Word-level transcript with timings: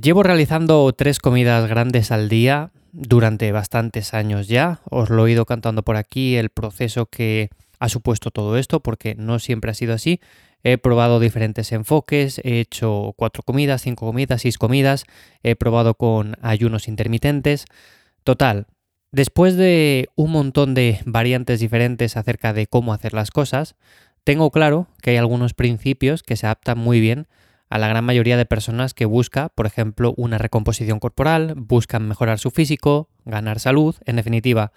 Llevo 0.00 0.22
realizando 0.22 0.90
tres 0.94 1.18
comidas 1.18 1.68
grandes 1.68 2.12
al 2.12 2.30
día 2.30 2.70
durante 2.92 3.52
bastantes 3.52 4.14
años 4.14 4.48
ya. 4.48 4.80
Os 4.88 5.10
lo 5.10 5.26
he 5.26 5.32
ido 5.32 5.44
cantando 5.44 5.82
por 5.82 5.96
aquí 5.96 6.36
el 6.36 6.48
proceso 6.48 7.06
que 7.06 7.50
ha 7.78 7.90
supuesto 7.90 8.30
todo 8.30 8.56
esto, 8.56 8.80
porque 8.80 9.14
no 9.16 9.38
siempre 9.38 9.70
ha 9.70 9.74
sido 9.74 9.92
así. 9.92 10.20
He 10.62 10.78
probado 10.78 11.20
diferentes 11.20 11.72
enfoques, 11.72 12.40
he 12.42 12.60
hecho 12.60 13.12
cuatro 13.16 13.42
comidas, 13.42 13.82
cinco 13.82 14.06
comidas, 14.06 14.40
seis 14.42 14.56
comidas, 14.56 15.04
he 15.42 15.56
probado 15.56 15.94
con 15.94 16.36
ayunos 16.40 16.88
intermitentes. 16.88 17.66
Total, 18.24 18.68
después 19.10 19.56
de 19.56 20.08
un 20.14 20.30
montón 20.30 20.72
de 20.72 21.00
variantes 21.04 21.60
diferentes 21.60 22.16
acerca 22.16 22.54
de 22.54 22.66
cómo 22.66 22.94
hacer 22.94 23.12
las 23.12 23.30
cosas, 23.30 23.74
tengo 24.24 24.50
claro 24.52 24.86
que 25.02 25.10
hay 25.10 25.16
algunos 25.18 25.52
principios 25.52 26.22
que 26.22 26.36
se 26.36 26.46
adaptan 26.46 26.78
muy 26.78 27.00
bien 27.00 27.26
a 27.72 27.78
la 27.78 27.88
gran 27.88 28.04
mayoría 28.04 28.36
de 28.36 28.44
personas 28.44 28.92
que 28.92 29.06
busca, 29.06 29.48
por 29.48 29.64
ejemplo, 29.64 30.12
una 30.18 30.36
recomposición 30.36 31.00
corporal, 31.00 31.54
buscan 31.56 32.06
mejorar 32.06 32.38
su 32.38 32.50
físico, 32.50 33.08
ganar 33.24 33.60
salud, 33.60 33.96
en 34.04 34.16
definitiva. 34.16 34.72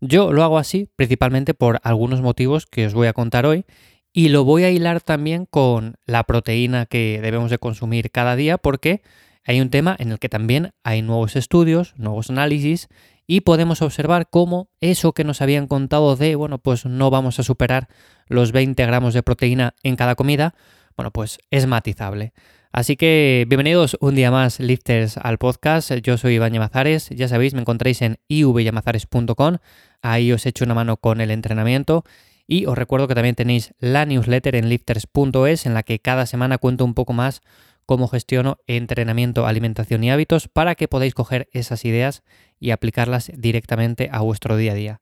Yo 0.00 0.32
lo 0.32 0.42
hago 0.42 0.56
así 0.56 0.88
principalmente 0.96 1.52
por 1.52 1.78
algunos 1.82 2.22
motivos 2.22 2.64
que 2.64 2.86
os 2.86 2.94
voy 2.94 3.06
a 3.06 3.12
contar 3.12 3.44
hoy 3.44 3.66
y 4.14 4.30
lo 4.30 4.44
voy 4.44 4.64
a 4.64 4.70
hilar 4.70 5.02
también 5.02 5.44
con 5.44 5.96
la 6.06 6.24
proteína 6.24 6.86
que 6.86 7.20
debemos 7.20 7.50
de 7.50 7.58
consumir 7.58 8.10
cada 8.10 8.34
día 8.34 8.56
porque 8.56 9.02
hay 9.44 9.60
un 9.60 9.68
tema 9.68 9.94
en 9.98 10.10
el 10.12 10.18
que 10.18 10.30
también 10.30 10.70
hay 10.84 11.02
nuevos 11.02 11.36
estudios, 11.36 11.92
nuevos 11.98 12.30
análisis 12.30 12.88
y 13.26 13.42
podemos 13.42 13.82
observar 13.82 14.30
cómo 14.30 14.70
eso 14.80 15.12
que 15.12 15.22
nos 15.22 15.42
habían 15.42 15.66
contado 15.66 16.16
de, 16.16 16.34
bueno, 16.34 16.56
pues 16.56 16.86
no 16.86 17.10
vamos 17.10 17.38
a 17.38 17.42
superar 17.42 17.88
los 18.26 18.52
20 18.52 18.86
gramos 18.86 19.12
de 19.12 19.22
proteína 19.22 19.74
en 19.82 19.96
cada 19.96 20.14
comida, 20.14 20.54
bueno, 20.98 21.12
pues 21.12 21.38
es 21.52 21.66
matizable. 21.66 22.32
Así 22.72 22.96
que 22.96 23.46
bienvenidos 23.48 23.96
un 24.00 24.16
día 24.16 24.32
más, 24.32 24.58
lifters, 24.58 25.16
al 25.16 25.38
podcast. 25.38 25.92
Yo 26.02 26.18
soy 26.18 26.34
Iván 26.34 26.52
Llamazares. 26.52 27.08
Ya 27.10 27.28
sabéis, 27.28 27.54
me 27.54 27.60
encontráis 27.60 28.02
en 28.02 28.18
ivyamazares.com. 28.26 29.58
Ahí 30.02 30.32
os 30.32 30.44
echo 30.44 30.64
una 30.64 30.74
mano 30.74 30.96
con 30.96 31.20
el 31.20 31.30
entrenamiento. 31.30 32.04
Y 32.48 32.66
os 32.66 32.76
recuerdo 32.76 33.06
que 33.06 33.14
también 33.14 33.36
tenéis 33.36 33.74
la 33.78 34.06
newsletter 34.06 34.56
en 34.56 34.68
lifters.es, 34.68 35.66
en 35.66 35.74
la 35.74 35.84
que 35.84 36.00
cada 36.00 36.26
semana 36.26 36.58
cuento 36.58 36.84
un 36.84 36.94
poco 36.94 37.12
más 37.12 37.42
cómo 37.86 38.08
gestiono 38.08 38.58
entrenamiento, 38.66 39.46
alimentación 39.46 40.02
y 40.02 40.10
hábitos 40.10 40.48
para 40.48 40.74
que 40.74 40.88
podáis 40.88 41.14
coger 41.14 41.48
esas 41.52 41.84
ideas 41.84 42.24
y 42.58 42.72
aplicarlas 42.72 43.30
directamente 43.36 44.08
a 44.10 44.20
vuestro 44.20 44.56
día 44.56 44.72
a 44.72 44.74
día. 44.74 45.00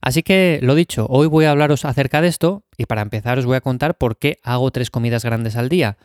Así 0.00 0.22
que 0.22 0.60
lo 0.62 0.74
dicho, 0.74 1.06
hoy 1.08 1.26
voy 1.26 1.44
a 1.44 1.50
hablaros 1.50 1.84
acerca 1.84 2.20
de 2.20 2.28
esto 2.28 2.62
y 2.76 2.86
para 2.86 3.02
empezar 3.02 3.38
os 3.38 3.46
voy 3.46 3.56
a 3.56 3.60
contar 3.60 3.98
por 3.98 4.18
qué 4.18 4.38
hago 4.42 4.70
tres 4.70 4.90
comidas 4.90 5.24
grandes 5.24 5.56
al 5.56 5.68
día. 5.68 5.98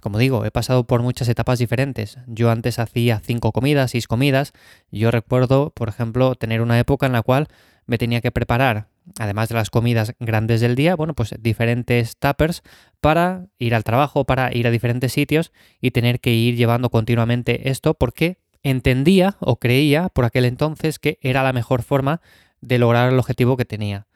Como 0.00 0.18
digo, 0.18 0.44
he 0.44 0.50
pasado 0.50 0.86
por 0.86 1.02
muchas 1.02 1.28
etapas 1.28 1.58
diferentes. 1.58 2.18
Yo 2.26 2.50
antes 2.50 2.78
hacía 2.78 3.20
cinco 3.24 3.50
comidas, 3.50 3.90
seis 3.90 4.06
comidas. 4.06 4.52
Yo 4.92 5.10
recuerdo, 5.10 5.70
por 5.70 5.88
ejemplo, 5.88 6.34
tener 6.36 6.60
una 6.60 6.78
época 6.78 7.06
en 7.06 7.12
la 7.12 7.22
cual 7.22 7.48
me 7.86 7.98
tenía 7.98 8.20
que 8.20 8.30
preparar, 8.30 8.86
además 9.18 9.48
de 9.48 9.56
las 9.56 9.70
comidas 9.70 10.14
grandes 10.20 10.60
del 10.60 10.76
día, 10.76 10.94
bueno, 10.94 11.14
pues 11.14 11.34
diferentes 11.40 12.16
tuppers 12.16 12.62
para 13.00 13.46
ir 13.58 13.74
al 13.74 13.82
trabajo, 13.82 14.24
para 14.24 14.54
ir 14.54 14.66
a 14.66 14.70
diferentes 14.70 15.12
sitios 15.12 15.52
y 15.80 15.90
tener 15.90 16.20
que 16.20 16.32
ir 16.32 16.54
llevando 16.54 16.90
continuamente 16.90 17.70
esto 17.70 17.94
porque 17.94 18.38
entendía 18.62 19.36
o 19.40 19.56
creía 19.56 20.10
por 20.10 20.26
aquel 20.26 20.44
entonces 20.44 20.98
que 20.98 21.18
era 21.22 21.42
la 21.42 21.52
mejor 21.52 21.82
forma 21.82 22.20
de 22.60 22.78
lograr 22.78 23.12
el 23.12 23.18
objetivo 23.18 23.56
que 23.56 23.64
tenía. 23.64 24.06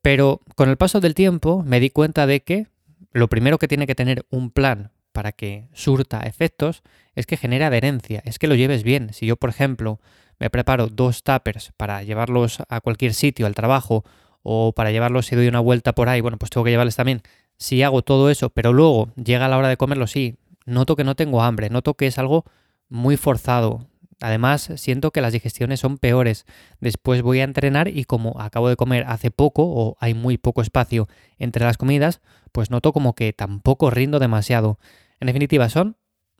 Pero 0.00 0.40
con 0.56 0.68
el 0.68 0.76
paso 0.76 1.00
del 1.00 1.14
tiempo 1.14 1.62
me 1.64 1.80
di 1.80 1.90
cuenta 1.90 2.26
de 2.26 2.42
que 2.42 2.66
lo 3.12 3.28
primero 3.28 3.58
que 3.58 3.68
tiene 3.68 3.86
que 3.86 3.94
tener 3.94 4.26
un 4.30 4.50
plan 4.50 4.90
para 5.12 5.32
que 5.32 5.68
surta 5.72 6.20
efectos 6.20 6.82
es 7.14 7.26
que 7.26 7.36
genere 7.36 7.64
adherencia, 7.64 8.22
es 8.24 8.38
que 8.38 8.48
lo 8.48 8.54
lleves 8.54 8.82
bien. 8.82 9.12
Si 9.12 9.26
yo, 9.26 9.36
por 9.36 9.50
ejemplo, 9.50 10.00
me 10.38 10.50
preparo 10.50 10.88
dos 10.88 11.22
tuppers 11.22 11.72
para 11.76 12.02
llevarlos 12.02 12.62
a 12.68 12.80
cualquier 12.80 13.14
sitio, 13.14 13.46
al 13.46 13.54
trabajo, 13.54 14.04
o 14.42 14.72
para 14.72 14.90
llevarlos 14.90 15.26
si 15.26 15.36
doy 15.36 15.46
una 15.46 15.60
vuelta 15.60 15.94
por 15.94 16.08
ahí, 16.08 16.20
bueno, 16.20 16.38
pues 16.38 16.50
tengo 16.50 16.64
que 16.64 16.70
llevarles 16.70 16.96
también. 16.96 17.22
Si 17.58 17.82
hago 17.82 18.02
todo 18.02 18.30
eso, 18.30 18.50
pero 18.50 18.72
luego 18.72 19.12
llega 19.14 19.48
la 19.48 19.58
hora 19.58 19.68
de 19.68 19.76
comerlo, 19.76 20.06
sí, 20.06 20.36
noto 20.66 20.96
que 20.96 21.04
no 21.04 21.14
tengo 21.14 21.42
hambre, 21.42 21.70
noto 21.70 21.94
que 21.94 22.06
es 22.06 22.18
algo 22.18 22.44
muy 22.88 23.16
forzado, 23.16 23.86
Además, 24.22 24.70
siento 24.76 25.10
que 25.10 25.20
las 25.20 25.32
digestiones 25.32 25.80
son 25.80 25.98
peores. 25.98 26.46
Después 26.80 27.22
voy 27.22 27.40
a 27.40 27.44
entrenar 27.44 27.88
y 27.88 28.04
como 28.04 28.40
acabo 28.40 28.68
de 28.68 28.76
comer 28.76 29.04
hace 29.08 29.30
poco 29.30 29.64
o 29.64 29.96
hay 30.00 30.14
muy 30.14 30.38
poco 30.38 30.62
espacio 30.62 31.08
entre 31.38 31.64
las 31.64 31.76
comidas, 31.76 32.20
pues 32.52 32.70
noto 32.70 32.92
como 32.92 33.14
que 33.14 33.32
tampoco 33.32 33.90
rindo 33.90 34.18
demasiado. 34.18 34.78
En 35.20 35.26
definitiva, 35.26 35.68
son 35.68 35.96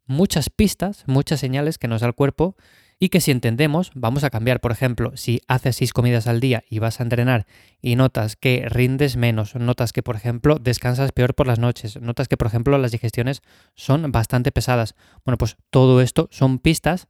muchas 0.06 0.48
pistas, 0.48 1.04
muchas 1.06 1.40
señales 1.40 1.78
que 1.78 1.88
nos 1.88 2.00
da 2.00 2.06
el 2.06 2.14
cuerpo 2.14 2.56
y 3.02 3.08
que 3.08 3.20
si 3.20 3.32
entendemos 3.32 3.90
vamos 3.96 4.22
a 4.22 4.30
cambiar. 4.30 4.60
Por 4.60 4.70
ejemplo, 4.70 5.16
si 5.16 5.40
haces 5.48 5.74
seis 5.74 5.92
comidas 5.92 6.28
al 6.28 6.38
día 6.38 6.62
y 6.70 6.78
vas 6.78 7.00
a 7.00 7.02
entrenar 7.02 7.46
y 7.80 7.96
notas 7.96 8.36
que 8.36 8.64
rindes 8.68 9.16
menos, 9.16 9.56
notas 9.56 9.92
que 9.92 10.04
por 10.04 10.14
ejemplo 10.14 10.58
descansas 10.60 11.10
peor 11.10 11.34
por 11.34 11.48
las 11.48 11.58
noches, 11.58 12.00
notas 12.00 12.28
que 12.28 12.36
por 12.36 12.46
ejemplo 12.46 12.78
las 12.78 12.92
digestiones 12.92 13.42
son 13.74 14.12
bastante 14.12 14.52
pesadas. 14.52 14.94
Bueno, 15.24 15.36
pues 15.36 15.56
todo 15.70 16.00
esto 16.00 16.28
son 16.30 16.60
pistas 16.60 17.08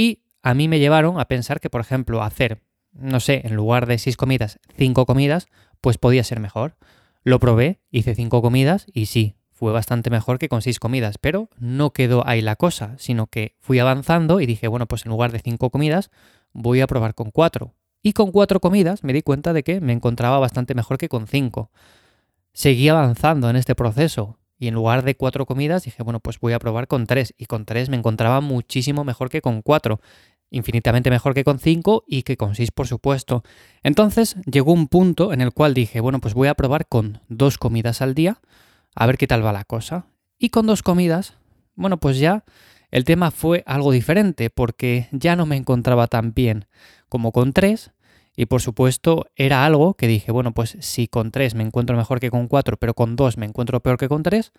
y 0.00 0.22
a 0.42 0.54
mí 0.54 0.66
me 0.66 0.78
llevaron 0.78 1.20
a 1.20 1.26
pensar 1.26 1.60
que, 1.60 1.68
por 1.68 1.82
ejemplo, 1.82 2.22
hacer, 2.22 2.62
no 2.92 3.20
sé, 3.20 3.42
en 3.44 3.54
lugar 3.54 3.84
de 3.84 3.98
seis 3.98 4.16
comidas, 4.16 4.58
cinco 4.74 5.04
comidas, 5.04 5.46
pues 5.82 5.98
podía 5.98 6.24
ser 6.24 6.40
mejor. 6.40 6.76
Lo 7.22 7.38
probé, 7.38 7.80
hice 7.90 8.14
cinco 8.14 8.40
comidas 8.40 8.86
y 8.94 9.04
sí, 9.04 9.36
fue 9.52 9.72
bastante 9.72 10.08
mejor 10.08 10.38
que 10.38 10.48
con 10.48 10.62
seis 10.62 10.80
comidas, 10.80 11.18
pero 11.18 11.50
no 11.58 11.92
quedó 11.92 12.26
ahí 12.26 12.40
la 12.40 12.56
cosa, 12.56 12.94
sino 12.96 13.26
que 13.26 13.56
fui 13.60 13.78
avanzando 13.78 14.40
y 14.40 14.46
dije, 14.46 14.68
bueno, 14.68 14.86
pues 14.86 15.04
en 15.04 15.10
lugar 15.10 15.32
de 15.32 15.40
cinco 15.40 15.68
comidas, 15.68 16.10
voy 16.54 16.80
a 16.80 16.86
probar 16.86 17.14
con 17.14 17.30
cuatro. 17.30 17.74
Y 18.02 18.14
con 18.14 18.32
cuatro 18.32 18.58
comidas 18.58 19.04
me 19.04 19.12
di 19.12 19.20
cuenta 19.20 19.52
de 19.52 19.62
que 19.62 19.82
me 19.82 19.92
encontraba 19.92 20.38
bastante 20.38 20.74
mejor 20.74 20.96
que 20.96 21.10
con 21.10 21.26
cinco. 21.26 21.70
Seguí 22.54 22.88
avanzando 22.88 23.50
en 23.50 23.56
este 23.56 23.74
proceso 23.74 24.38
y 24.60 24.68
en 24.68 24.74
lugar 24.74 25.02
de 25.02 25.16
cuatro 25.16 25.46
comidas 25.46 25.84
dije, 25.84 26.02
bueno, 26.02 26.20
pues 26.20 26.38
voy 26.38 26.52
a 26.52 26.58
probar 26.58 26.86
con 26.86 27.06
tres. 27.06 27.34
Y 27.38 27.46
con 27.46 27.64
tres 27.64 27.88
me 27.88 27.96
encontraba 27.96 28.42
muchísimo 28.42 29.04
mejor 29.04 29.30
que 29.30 29.40
con 29.40 29.62
cuatro. 29.62 30.02
Infinitamente 30.50 31.08
mejor 31.08 31.32
que 31.32 31.44
con 31.44 31.58
cinco 31.58 32.04
y 32.06 32.24
que 32.24 32.36
con 32.36 32.54
seis, 32.54 32.70
por 32.70 32.86
supuesto. 32.86 33.42
Entonces 33.82 34.36
llegó 34.44 34.74
un 34.74 34.86
punto 34.86 35.32
en 35.32 35.40
el 35.40 35.52
cual 35.52 35.72
dije, 35.72 36.00
bueno, 36.00 36.20
pues 36.20 36.34
voy 36.34 36.48
a 36.48 36.54
probar 36.54 36.86
con 36.86 37.22
dos 37.28 37.56
comidas 37.56 38.02
al 38.02 38.14
día, 38.14 38.38
a 38.94 39.06
ver 39.06 39.16
qué 39.16 39.26
tal 39.26 39.42
va 39.42 39.52
la 39.54 39.64
cosa. 39.64 40.04
Y 40.38 40.50
con 40.50 40.66
dos 40.66 40.82
comidas, 40.82 41.38
bueno, 41.74 41.96
pues 41.96 42.18
ya 42.18 42.44
el 42.90 43.06
tema 43.06 43.30
fue 43.30 43.62
algo 43.64 43.92
diferente, 43.92 44.50
porque 44.50 45.08
ya 45.10 45.36
no 45.36 45.46
me 45.46 45.56
encontraba 45.56 46.06
tan 46.06 46.34
bien 46.34 46.66
como 47.08 47.32
con 47.32 47.54
tres, 47.54 47.92
y 48.36 48.46
por 48.46 48.60
supuesto 48.62 49.26
era 49.36 49.64
algo 49.64 49.94
que 49.94 50.06
dije, 50.06 50.32
bueno, 50.32 50.52
pues 50.52 50.76
si 50.80 51.08
con 51.08 51.30
3 51.30 51.54
me 51.54 51.62
encuentro 51.62 51.96
mejor 51.96 52.20
que 52.20 52.30
con 52.30 52.48
4, 52.48 52.76
pero 52.76 52.94
con 52.94 53.16
2 53.16 53.36
me 53.36 53.46
encuentro 53.46 53.80
peor 53.80 53.98
que 53.98 54.08
con 54.08 54.22
3, 54.22 54.52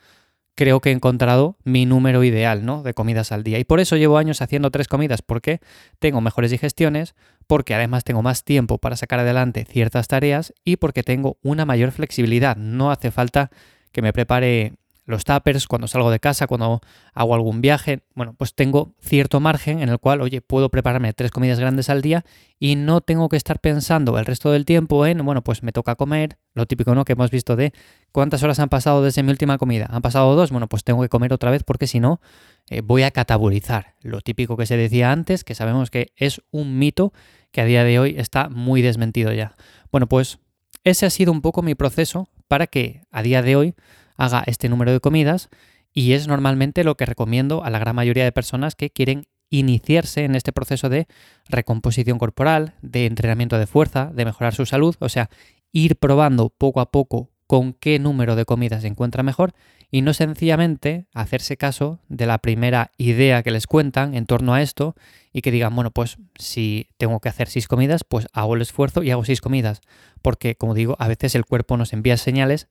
creo 0.56 0.80
que 0.80 0.90
he 0.90 0.94
encontrado 0.94 1.58
mi 1.64 1.86
número 1.86 2.24
ideal, 2.24 2.66
¿no? 2.66 2.84
De 2.84 2.94
comidas 2.94 3.32
al 3.32 3.44
día. 3.44 3.60
Y 3.60 3.64
por 3.64 3.80
eso 3.80 3.96
llevo 3.96 4.18
años 4.18 4.42
haciendo 4.42 4.72
tres 4.72 4.88
comidas, 4.88 5.22
porque 5.22 5.60
tengo 6.00 6.22
mejores 6.22 6.52
digestiones, 6.52 7.16
porque 7.48 7.74
además 7.74 8.04
tengo 8.04 8.22
más 8.22 8.44
tiempo 8.44 8.78
para 8.78 8.96
sacar 8.96 9.20
adelante 9.20 9.66
ciertas 9.66 10.08
tareas 10.08 10.54
y 10.64 10.78
porque 10.78 11.04
tengo 11.04 11.38
una 11.42 11.66
mayor 11.66 11.92
flexibilidad. 11.92 12.58
No 12.58 12.92
hace 12.92 13.12
falta 13.12 13.50
que 13.92 14.02
me 14.02 14.14
prepare 14.14 14.74
los 15.06 15.24
tuppers, 15.24 15.68
cuando 15.68 15.88
salgo 15.88 16.12
de 16.12 16.20
casa, 16.20 16.48
cuando 16.48 16.82
hago 17.14 17.36
algún 17.36 17.62
viaje, 17.62 18.04
bueno, 18.14 18.34
pues 18.38 18.54
tengo 18.54 18.94
cierto 19.02 19.40
margen 19.40 19.80
en 19.82 19.90
el 19.90 20.00
cual, 20.00 20.22
oye, 20.22 20.42
puedo 20.42 20.70
prepararme 20.70 21.12
tres 21.14 21.32
comidas 21.32 21.60
grandes 21.60 21.90
al 21.90 22.02
día 22.02 22.24
y 22.60 22.76
no 22.76 23.02
tengo 23.02 23.28
que 23.28 23.38
estar 23.38 23.60
pensando 23.60 24.18
el 24.20 24.26
resto 24.26 24.52
del 24.52 24.66
tiempo 24.66 25.06
en, 25.06 25.24
bueno, 25.26 25.44
pues 25.44 25.64
me 25.64 25.72
toca 25.72 25.96
comer, 25.96 26.38
lo 26.54 26.66
típico, 26.66 26.94
¿no? 26.94 27.04
Que 27.06 27.14
hemos 27.14 27.32
visto 27.32 27.56
de 27.56 27.74
cuántas 28.12 28.44
horas 28.44 28.60
han 28.60 28.70
pasado 28.70 29.02
desde 29.04 29.24
mi 29.24 29.32
última 29.32 29.58
comida. 29.58 29.88
¿Han 29.90 30.02
pasado 30.02 30.36
dos? 30.36 30.52
Bueno, 30.52 30.68
pues 30.68 30.84
tengo 30.84 31.02
que 31.02 31.10
comer 31.10 31.34
otra 31.34 31.50
vez 31.50 31.64
porque 31.64 31.88
si 31.88 32.00
no, 32.00 32.22
eh, 32.70 32.82
voy 32.82 33.04
a 33.04 33.12
catabolizar. 33.12 33.96
Lo 34.02 34.22
típico 34.22 34.56
que 34.58 34.66
se 34.66 34.78
decía 34.78 35.12
antes, 35.12 35.44
que 35.44 35.56
sabemos 35.56 35.90
que 35.90 36.14
es 36.16 36.42
un 36.52 36.78
mito 36.78 37.12
que 37.52 37.62
a 37.62 37.66
día 37.66 37.84
de 37.84 38.00
hoy 38.00 38.16
está 38.18 38.50
muy 38.50 38.82
desmentido 38.82 39.34
ya. 39.34 39.56
Bueno, 39.92 40.08
pues 40.08 40.40
ese 40.84 41.06
ha 41.06 41.10
sido 41.10 41.32
un 41.32 41.42
poco 41.42 41.62
mi 41.62 41.76
proceso 41.76 42.30
para 42.48 42.68
que 42.68 43.04
a 43.12 43.24
día 43.24 43.42
de 43.42 43.56
hoy 43.56 43.76
haga 44.22 44.44
este 44.46 44.70
número 44.70 44.92
de 44.92 45.00
comidas 45.00 45.50
y 45.94 46.14
es 46.14 46.28
normalmente 46.28 46.84
lo 46.84 46.96
que 46.96 47.08
recomiendo 47.08 47.64
a 47.64 47.72
la 47.72 47.80
gran 47.80 47.96
mayoría 47.96 48.24
de 48.24 48.32
personas 48.32 48.76
que 48.76 48.92
quieren 48.92 49.26
iniciarse 49.50 50.24
en 50.24 50.36
este 50.36 50.54
proceso 50.54 50.90
de 50.90 51.08
recomposición 51.50 52.20
corporal, 52.20 52.76
de 52.82 53.08
entrenamiento 53.08 53.58
de 53.58 53.68
fuerza, 53.68 54.12
de 54.14 54.24
mejorar 54.24 54.54
su 54.54 54.66
salud, 54.66 54.96
o 55.00 55.10
sea, 55.10 55.30
ir 55.72 55.96
probando 55.98 56.50
poco 56.50 56.82
a 56.82 56.92
poco 56.92 57.32
con 57.48 57.74
qué 57.74 58.00
número 58.00 58.38
de 58.38 58.46
comidas 58.46 58.84
se 58.84 58.88
encuentra 58.88 59.24
mejor 59.24 59.54
y 59.90 60.04
no 60.04 60.14
sencillamente 60.14 61.08
hacerse 61.14 61.58
caso 61.58 62.00
de 62.08 62.26
la 62.26 62.38
primera 62.38 62.92
idea 62.98 63.44
que 63.44 63.52
les 63.52 63.68
cuentan 63.68 64.14
en 64.14 64.26
torno 64.26 64.54
a 64.54 64.62
esto 64.62 64.96
y 65.34 65.42
que 65.42 65.52
digan, 65.52 65.76
bueno, 65.76 65.92
pues 65.92 66.18
si 66.36 66.88
tengo 66.98 67.20
que 67.20 67.28
hacer 67.28 67.50
seis 67.50 67.68
comidas, 67.68 68.06
pues 68.06 68.28
hago 68.32 68.56
el 68.56 68.62
esfuerzo 68.62 69.04
y 69.04 69.12
hago 69.12 69.26
seis 69.26 69.42
comidas, 69.42 69.82
porque 70.22 70.56
como 70.56 70.76
digo, 70.76 70.96
a 71.00 71.10
veces 71.10 71.36
el 71.36 71.46
cuerpo 71.46 71.76
nos 71.76 71.92
envía 71.92 72.16
señales 72.16 72.70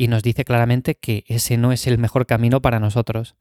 y 0.00 0.08
nos 0.08 0.22
dice 0.22 0.46
claramente 0.46 0.94
que 0.94 1.24
ese 1.26 1.58
no 1.58 1.72
es 1.72 1.86
el 1.86 1.98
mejor 1.98 2.24
camino 2.24 2.62
para 2.62 2.80
nosotros. 2.80 3.34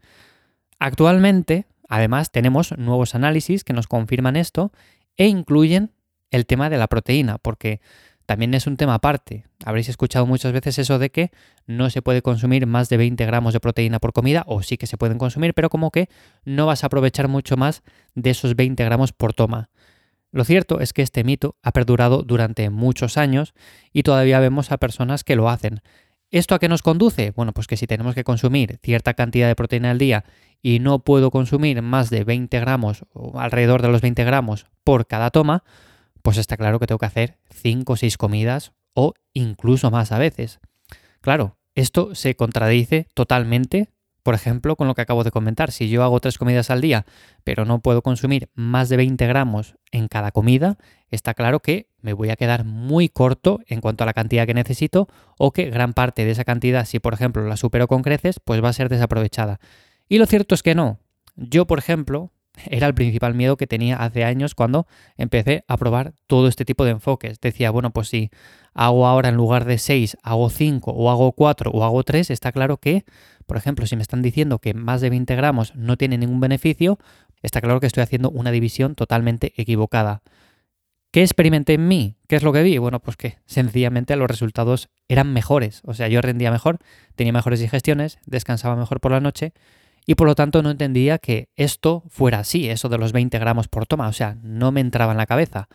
Actualmente 0.78 1.68
además 1.88 2.34
tenemos 2.34 2.78
nuevos 2.78 3.16
análisis 3.16 3.64
que 3.64 3.72
nos 3.72 3.88
confirman 3.88 4.36
esto 4.36 4.74
e 5.16 5.28
incluyen 5.28 5.94
el 6.32 6.46
tema 6.46 6.70
de 6.70 6.78
la 6.78 6.88
proteína, 6.88 7.38
porque 7.38 7.80
también 8.26 8.54
es 8.54 8.68
un 8.68 8.76
tema 8.76 8.96
aparte. 8.96 9.46
Habréis 9.64 9.88
escuchado 9.88 10.26
muchas 10.26 10.52
veces 10.52 10.78
eso 10.80 11.00
de 11.00 11.12
que 11.12 11.32
no 11.66 11.90
se 11.90 12.02
puede 12.02 12.22
consumir 12.22 12.68
más 12.68 12.90
de 12.90 12.98
20 12.98 13.26
gramos 13.26 13.54
de 13.54 13.62
proteína 13.62 14.00
por 14.00 14.12
comida, 14.12 14.44
o 14.46 14.62
sí 14.62 14.76
que 14.76 14.86
se 14.86 14.98
pueden 14.98 15.18
consumir, 15.18 15.54
pero 15.54 15.70
como 15.70 15.92
que 15.92 16.10
no 16.44 16.66
vas 16.66 16.84
a 16.84 16.88
aprovechar 16.88 17.30
mucho 17.30 17.56
más 17.56 17.84
de 18.16 18.32
esos 18.32 18.58
20 18.58 18.84
gramos 18.84 19.14
por 19.14 19.34
toma. 19.34 19.70
Lo 20.34 20.44
cierto 20.44 20.82
es 20.82 20.92
que 20.92 21.04
este 21.04 21.24
mito 21.24 21.56
ha 21.64 21.72
perdurado 21.72 22.22
durante 22.22 22.70
muchos 22.70 23.16
años 23.16 23.54
y 23.94 24.04
todavía 24.04 24.42
vemos 24.42 24.74
a 24.74 24.78
personas 24.78 25.24
que 25.24 25.38
lo 25.38 25.48
hacen. 25.48 25.82
¿Esto 26.31 26.54
a 26.54 26.60
qué 26.60 26.70
nos 26.70 26.84
conduce? 26.84 27.31
Bueno, 27.31 27.54
pues 27.54 27.66
que 27.66 27.76
si 27.76 27.88
tenemos 27.88 28.14
que 28.14 28.24
consumir 28.24 28.80
cierta 28.84 29.16
cantidad 29.16 29.48
de 29.48 29.56
proteína 29.56 29.90
al 29.90 29.98
día 29.98 30.26
y 30.62 30.78
no 30.78 31.00
puedo 31.00 31.31
consumir 31.31 31.81
más 31.81 32.12
de 32.12 32.24
20 32.24 32.60
gramos 32.60 33.04
o 33.14 33.40
alrededor 33.40 33.81
de 33.81 33.88
los 33.88 34.02
20 34.02 34.24
gramos 34.26 34.68
por 34.84 35.08
cada 35.08 35.31
toma, 35.31 35.64
pues 36.22 36.38
está 36.38 36.56
claro 36.56 36.80
que 36.80 36.86
tengo 36.86 37.00
que 37.00 37.08
hacer 37.08 37.40
5 37.50 37.94
o 37.94 37.96
6 37.96 38.18
comidas 38.18 38.74
o 38.94 39.14
incluso 39.34 39.90
más 39.90 40.12
a 40.12 40.20
veces. 40.20 40.60
Claro, 41.22 41.58
esto 41.74 42.14
se 42.14 42.36
contradice 42.36 43.08
totalmente, 43.16 43.90
por 44.24 44.36
ejemplo, 44.36 44.75
con 44.75 44.88
lo 44.88 44.95
que 44.95 45.01
acabo 45.01 45.24
de 45.24 45.31
comentar. 45.31 45.71
Si 45.71 45.89
yo 45.89 46.04
hago 46.04 46.19
3 46.19 46.38
comidas 46.38 46.69
al 46.69 46.81
día, 46.81 47.06
pero 47.44 47.66
no 47.66 47.80
puedo 47.80 48.01
consumir 48.01 48.50
más 48.54 48.89
de 48.89 48.98
20 48.98 49.25
gramos 49.27 49.75
en 49.92 50.07
cada 50.07 50.31
comida, 50.31 50.77
está 51.10 51.33
claro 51.33 51.60
que 51.60 51.89
me 52.01 52.13
voy 52.13 52.30
a 52.30 52.36
quedar 52.36 52.66
muy 52.66 53.10
corto 53.10 53.60
en 53.68 53.81
cuanto 53.81 54.04
a 54.04 54.07
la 54.07 54.13
cantidad 54.13 54.45
que 54.45 54.54
necesito 54.54 55.07
o 55.38 55.51
que 55.51 55.69
gran 55.69 55.94
parte 55.94 56.25
de 56.25 56.31
esa 56.31 56.45
cantidad, 56.45 56.86
si 56.86 57.00
por 57.00 57.13
ejemplo 57.13 57.45
la 57.48 57.57
supero 57.57 57.88
con 57.88 58.01
creces, 58.01 58.39
pues 58.39 58.63
va 58.63 58.69
a 58.69 58.74
ser 58.74 58.89
desaprovechada. 58.89 59.60
Y 60.07 60.18
lo 60.18 60.25
cierto 60.25 60.56
es 60.56 60.63
que 60.63 60.75
no. 60.75 61.00
Yo, 61.36 61.68
por 61.68 61.80
ejemplo, 61.80 62.31
era 62.66 62.88
el 62.88 62.94
principal 62.94 63.34
miedo 63.36 63.58
que 63.58 63.68
tenía 63.68 63.98
hace 63.98 64.24
años 64.24 64.56
cuando 64.56 64.88
empecé 65.18 65.64
a 65.68 65.78
probar 65.78 66.14
todo 66.28 66.48
este 66.48 66.66
tipo 66.66 66.86
de 66.86 66.92
enfoques. 66.92 67.40
Decía, 67.40 67.72
bueno, 67.72 67.92
pues 67.92 68.10
si 68.10 68.30
hago 68.74 69.08
ahora 69.08 69.30
en 69.30 69.36
lugar 69.36 69.66
de 69.66 69.78
6, 69.78 70.18
hago 70.24 70.50
5 70.50 70.92
o 70.92 71.10
hago 71.10 71.32
4 71.34 71.72
o 71.72 71.84
hago 71.84 72.04
3, 72.04 72.30
está 72.32 72.52
claro 72.52 72.78
que, 72.78 73.06
por 73.46 73.58
ejemplo, 73.58 73.86
si 73.86 73.96
me 73.96 74.02
están 74.02 74.22
diciendo 74.22 74.60
que 74.60 74.74
más 74.74 75.02
de 75.02 75.10
20 75.10 75.36
gramos 75.36 75.76
no 75.76 75.98
tiene 75.98 76.18
ningún 76.18 76.40
beneficio, 76.40 77.00
está 77.42 77.62
claro 77.62 77.80
que 77.80 77.88
estoy 77.88 78.04
haciendo 78.04 78.30
una 78.30 78.52
división 78.52 78.96
totalmente 78.96 79.54
equivocada. 79.58 80.22
¿Qué 81.12 81.24
experimenté 81.24 81.74
en 81.74 81.88
mí? 81.88 82.18
¿Qué 82.28 82.36
es 82.36 82.44
lo 82.44 82.54
que 82.54 82.62
vi? 82.62 82.78
Bueno, 82.78 83.00
pues 83.00 83.18
que 83.18 83.38
sencillamente 83.48 84.16
los 84.16 84.30
resultados 84.30 84.90
eran 85.08 85.34
mejores. 85.34 85.82
O 85.86 85.96
sea, 85.96 86.08
yo 86.08 86.22
rendía 86.22 86.52
mejor, 86.52 86.78
tenía 87.16 87.34
mejores 87.34 87.60
digestiones, 87.60 88.20
descansaba 88.28 88.76
mejor 88.76 89.00
por 89.00 89.12
la 89.12 89.20
noche 89.20 89.54
y 90.10 90.16
por 90.16 90.26
lo 90.26 90.34
tanto 90.34 90.64
no 90.64 90.72
entendía 90.72 91.20
que 91.20 91.50
esto 91.56 92.04
fuera 92.10 92.40
así, 92.40 92.68
eso 92.68 92.90
de 92.90 92.98
los 92.98 93.12
20 93.12 93.38
gramos 93.38 93.68
por 93.68 93.86
toma, 93.86 94.08
o 94.08 94.12
sea, 94.12 94.38
no 94.42 94.72
me 94.72 94.82
entraba 94.82 95.12
en 95.12 95.20
la 95.20 95.28
cabeza. 95.28 95.70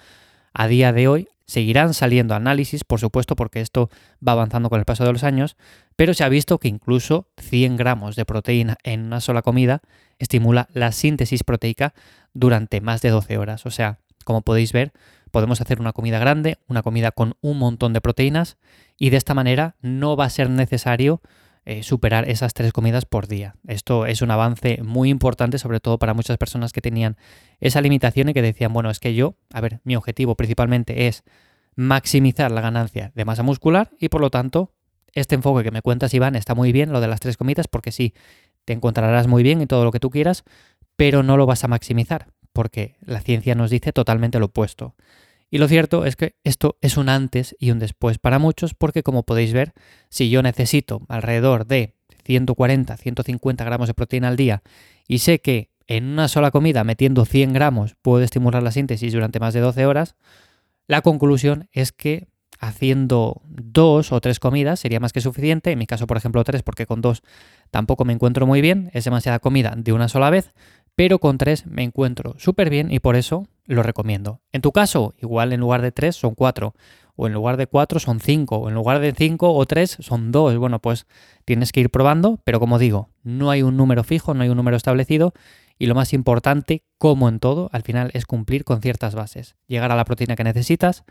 A 0.53 0.67
día 0.67 0.93
de 0.93 1.07
hoy 1.07 1.29
seguirán 1.47 1.95
saliendo 1.95 2.35
análisis, 2.35 2.83
por 2.83 2.99
supuesto, 2.99 3.37
porque 3.37 3.61
esto 3.61 3.91
va 4.27 4.33
avanzando 4.33 4.71
con 4.71 4.81
el 4.81 4.87
paso 4.87 5.05
de 5.05 5.13
los 5.13 5.23
años, 5.23 5.57
pero 5.95 6.15
se 6.15 6.25
ha 6.25 6.29
visto 6.29 6.59
que 6.59 6.67
incluso 6.67 7.29
100 7.39 7.77
gramos 7.77 8.17
de 8.17 8.25
proteína 8.25 8.77
en 8.83 9.05
una 9.05 9.21
sola 9.21 9.43
comida 9.43 9.83
estimula 10.19 10.67
la 10.73 10.91
síntesis 10.91 11.45
proteica 11.45 11.95
durante 12.33 12.81
más 12.81 13.03
de 13.03 13.11
12 13.11 13.39
horas. 13.39 13.67
O 13.67 13.71
sea, 13.71 14.01
como 14.25 14.43
podéis 14.43 14.73
ver, 14.73 14.91
podemos 15.31 15.61
hacer 15.61 15.79
una 15.79 15.93
comida 15.93 16.19
grande, 16.19 16.59
una 16.67 16.83
comida 16.83 17.13
con 17.13 17.37
un 17.41 17.59
montón 17.59 17.93
de 17.93 18.01
proteínas, 18.01 18.57
y 18.99 19.11
de 19.11 19.17
esta 19.17 19.35
manera 19.35 19.77
no 19.81 20.17
va 20.17 20.25
a 20.25 20.31
ser 20.31 20.51
necesario 20.51 21.23
eh, 21.66 21.82
superar 21.82 22.28
esas 22.28 22.52
tres 22.52 22.72
comidas 22.72 23.06
por 23.06 23.26
día. 23.26 23.56
Esto 23.66 24.06
es 24.06 24.20
un 24.22 24.31
avance 24.31 24.82
muy 24.82 25.08
importante, 25.08 25.58
sobre 25.58 25.81
todo 25.81 25.99
para 25.99 26.12
muchas 26.12 26.37
personas 26.37 26.72
que 26.72 26.81
tenían 26.81 27.16
esa 27.61 27.81
limitación 27.81 28.28
y 28.28 28.34
que 28.34 28.43
decían, 28.43 28.72
bueno, 28.72 28.90
es 28.90 29.00
que 29.00 29.14
yo, 29.14 29.37
a 29.52 29.61
ver, 29.61 29.81
mi 29.84 29.96
objetivo 29.96 30.34
principalmente 30.34 31.06
es 31.06 31.25
maximizar 31.75 32.50
la 32.50 32.61
ganancia 32.61 33.12
de 33.14 33.25
masa 33.25 33.43
muscular 33.43 33.90
y 33.99 34.11
por 34.11 34.20
lo 34.20 34.31
tanto, 34.31 34.75
este 35.14 35.34
enfoque 35.37 35.64
que 35.64 35.70
me 35.70 35.81
cuentas, 35.81 36.12
Iván, 36.12 36.34
está 36.34 36.55
muy 36.55 36.72
bien, 36.72 36.93
lo 36.93 37.00
de 37.00 37.08
las 37.08 37.20
tres 37.20 37.37
comidas, 37.37 37.69
porque 37.69 37.93
sí, 37.93 38.14
te 38.64 38.72
encontrarás 38.72 39.26
muy 39.26 39.43
bien 39.43 39.61
en 39.61 39.69
todo 39.69 39.84
lo 39.84 39.90
que 39.90 40.00
tú 40.00 40.11
quieras, 40.11 40.44
pero 40.96 41.22
no 41.22 41.37
lo 41.37 41.46
vas 41.46 41.64
a 41.64 41.69
maximizar, 41.69 42.28
porque 42.52 42.96
la 43.00 43.20
ciencia 43.20 43.55
nos 43.55 43.70
dice 43.70 43.93
totalmente 43.93 44.38
lo 44.38 44.46
opuesto. 44.46 44.94
Y 45.55 45.59
lo 45.59 45.69
cierto 45.69 46.05
es 46.05 46.17
que 46.17 46.35
esto 46.43 46.79
es 46.81 46.97
un 46.97 47.09
antes 47.09 47.55
y 47.61 47.71
un 47.71 47.79
después 47.79 48.19
para 48.19 48.41
muchos 48.41 48.75
porque 48.75 49.05
como 49.05 49.23
podéis 49.23 49.53
ver, 49.53 49.73
si 50.09 50.29
yo 50.29 50.43
necesito 50.43 51.03
alrededor 51.09 51.65
de 51.65 51.95
140, 52.25 52.97
150 52.97 53.62
gramos 53.62 53.87
de 53.87 53.95
proteína 53.95 54.27
al 54.27 54.37
día 54.37 54.65
y 55.06 55.19
sé 55.19 55.41
que 55.41 55.71
en 55.87 56.06
una 56.06 56.27
sola 56.27 56.51
comida 56.51 56.83
metiendo 56.83 57.25
100 57.25 57.53
gramos 57.53 57.95
puedo 58.03 58.25
estimular 58.25 58.65
la 58.65 58.73
síntesis 58.73 59.12
durante 59.12 59.39
más 59.39 59.55
de 59.55 59.61
12 59.61 59.87
horas, 59.87 60.17
la 60.89 61.03
conclusión 61.03 61.69
es 61.71 61.93
que 61.93 62.27
haciendo 62.59 63.41
dos 63.47 64.11
o 64.11 64.21
tres 64.21 64.41
comidas 64.41 64.81
sería 64.81 64.99
más 64.99 65.12
que 65.12 65.21
suficiente. 65.21 65.71
En 65.71 65.79
mi 65.79 65.87
caso, 65.87 66.09
por 66.09 66.17
ejemplo, 66.17 66.43
tres, 66.43 66.65
porque 66.65 66.87
con 66.87 67.00
dos 67.00 67.23
tampoco 67.71 68.05
me 68.05 68.12
encuentro 68.12 68.45
muy 68.47 68.61
bien. 68.61 68.91
Es 68.93 69.05
demasiada 69.05 69.39
comida 69.39 69.75
de 69.77 69.93
una 69.93 70.09
sola 70.09 70.31
vez 70.31 70.53
pero 70.97 71.19
con 71.19 71.39
3 71.39 71.67
me 71.67 71.83
encuentro 71.83 72.35
súper 72.39 72.71
bien 72.71 72.91
y 72.91 73.00
por 73.00 73.17
eso 73.17 73.47
lo 73.66 73.82
recomiendo. 73.82 74.40
En 74.52 74.62
tu 74.62 74.72
caso, 74.72 75.14
igual 75.19 75.52
en 75.52 75.61
lugar 75.61 75.82
de 75.82 75.93
3 75.93 76.14
son 76.14 76.34
4, 76.34 76.75
o 77.16 77.26
en 77.26 77.32
lugar 77.32 77.56
de 77.56 77.66
4 77.66 78.00
son 78.00 78.20
5, 78.20 78.56
o 78.56 78.69
en 78.69 78.75
lugar 78.75 79.00
de 79.00 79.12
5 79.12 79.52
o 79.52 79.66
3 79.66 79.99
son 80.00 80.32
2. 80.32 80.56
Bueno, 80.58 80.81
pues 80.81 81.06
tienes 81.44 81.72
que 81.72 81.81
ir 81.81 81.90
probando, 81.90 82.40
pero 82.44 82.61
como 82.61 82.78
digo, 82.78 83.11
no 83.22 83.50
hay 83.50 83.62
un 83.62 83.76
número 83.76 84.05
fijo, 84.05 84.34
no 84.34 84.43
hay 84.43 84.49
un 84.49 84.56
número 84.56 84.76
establecido 84.76 85.32
y 85.78 85.87
lo 85.87 85.94
más 85.94 86.12
importante, 86.12 86.84
como 86.99 87.28
en 87.28 87.40
todo, 87.40 87.69
al 87.72 87.82
final 87.82 88.11
es 88.14 88.26
cumplir 88.26 88.64
con 88.64 88.81
ciertas 88.81 89.14
bases. 89.14 89.56
Llegar 89.66 89.90
a 89.93 89.96
la 89.96 90.05
proteína 90.05 90.37
que 90.37 90.44
necesitas, 90.44 91.05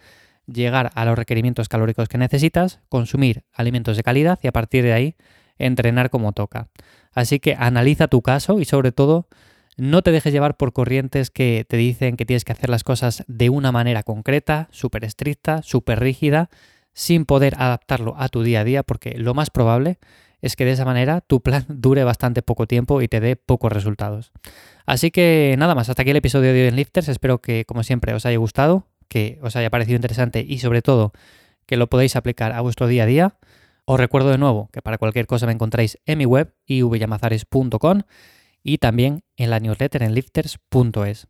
llegar 0.46 0.92
a 0.96 1.06
los 1.06 1.18
requerimientos 1.18 1.70
calóricos 1.70 2.08
que 2.08 2.18
necesitas, 2.18 2.80
consumir 2.90 3.44
alimentos 3.54 3.98
de 3.98 4.04
calidad 4.04 4.40
y 4.42 4.48
a 4.48 4.52
partir 4.52 4.84
de 4.84 4.94
ahí 4.94 5.16
entrenar 5.58 6.10
como 6.10 6.32
toca. 6.32 6.70
Así 7.12 7.40
que 7.40 7.56
analiza 7.58 8.08
tu 8.08 8.22
caso 8.22 8.60
y 8.60 8.66
sobre 8.66 8.92
todo 8.92 9.28
no 9.78 10.02
te 10.02 10.12
dejes 10.12 10.34
llevar 10.34 10.58
por 10.58 10.74
corrientes 10.74 11.30
que 11.30 11.66
te 11.68 11.78
dicen 11.78 12.18
que 12.18 12.26
tienes 12.26 12.46
que 12.46 12.52
hacer 12.52 12.70
las 12.70 12.84
cosas 12.84 13.24
de 13.28 13.50
una 13.50 13.72
manera 13.72 14.04
concreta, 14.04 14.68
súper 14.72 15.04
estricta, 15.04 15.62
súper 15.64 16.00
rígida, 16.00 16.50
sin 16.94 17.26
poder 17.26 17.56
adaptarlo 17.58 18.16
a 18.18 18.30
tu 18.30 18.44
día 18.44 18.62
a 18.62 18.64
día, 18.64 18.84
porque 18.84 19.18
lo 19.18 19.34
más 19.34 19.50
probable 19.50 19.98
es 20.42 20.56
que 20.56 20.66
de 20.66 20.72
esa 20.72 20.86
manera 20.86 21.22
tu 21.22 21.42
plan 21.42 21.66
dure 21.70 22.04
bastante 22.04 22.42
poco 22.42 22.68
tiempo 22.68 23.02
y 23.02 23.08
te 23.08 23.20
dé 23.20 23.36
pocos 23.36 23.72
resultados. 23.72 24.32
Así 24.86 25.10
que 25.10 25.56
nada 25.58 25.74
más, 25.74 25.90
hasta 25.90 26.02
aquí 26.02 26.12
el 26.12 26.18
episodio 26.18 26.54
de 26.54 26.64
hoy 26.64 26.68
en 26.68 26.76
Lifters. 26.76 27.08
Espero 27.08 27.40
que, 27.40 27.66
como 27.66 27.84
siempre, 27.84 28.14
os 28.14 28.26
haya 28.26 28.38
gustado, 28.38 28.88
que 29.08 29.40
os 29.42 29.56
haya 29.56 29.70
parecido 29.70 29.96
interesante 29.96 30.46
y 30.48 30.60
sobre 30.60 30.82
todo 30.82 31.14
que 31.66 31.78
lo 31.78 31.88
podéis 31.88 32.16
aplicar 32.16 32.52
a 32.52 32.62
vuestro 32.62 32.88
día 32.88 33.04
a 33.04 33.06
día. 33.06 33.38
Os 33.86 34.00
recuerdo 34.00 34.30
de 34.30 34.38
nuevo 34.38 34.70
que 34.72 34.82
para 34.82 34.98
cualquier 34.98 35.28
cosa 35.28 35.46
me 35.46 35.54
encontráis 35.54 35.98
en 36.06 36.18
mi 36.18 36.26
web 36.26 36.54
ivyamazares.com 36.68 38.02
y 38.64 38.78
también 38.78 39.24
en 39.36 39.50
la 39.50 39.60
newsletter 39.60 40.04
en 40.04 40.16
lifters.es. 40.16 41.28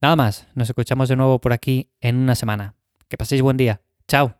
Nada 0.00 0.16
más, 0.16 0.46
nos 0.54 0.68
escuchamos 0.68 1.08
de 1.08 1.16
nuevo 1.16 1.40
por 1.40 1.52
aquí 1.52 1.90
en 2.00 2.16
una 2.16 2.34
semana. 2.34 2.74
Que 3.08 3.16
paséis 3.16 3.42
buen 3.42 3.56
día. 3.56 3.80
Chao. 4.06 4.37